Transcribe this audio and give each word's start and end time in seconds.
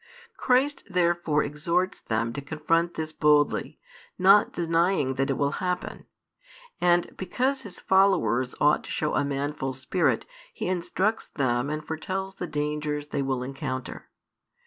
Christ 0.35 0.83
therefore 0.89 1.43
exhorts 1.43 1.99
them 1.99 2.33
to 2.33 2.41
confront 2.41 2.95
this 2.95 3.13
boldly, 3.13 3.77
not 4.17 4.51
denying 4.51 5.13
that 5.13 5.29
it 5.29 5.37
will 5.37 5.51
happen. 5.61 6.07
And 6.79 7.15
because 7.17 7.61
His 7.61 7.79
followers 7.79 8.55
ought 8.59 8.83
to 8.85 8.89
show 8.89 9.13
a 9.13 9.23
manful 9.23 9.73
spirit, 9.73 10.25
He 10.51 10.67
instructs 10.67 11.27
them 11.27 11.69
and 11.69 11.85
foretells 11.85 12.33
the 12.37 12.47
dangers 12.47 13.09
they 13.09 13.21
will 13.21 13.43
encounter. 13.43 14.09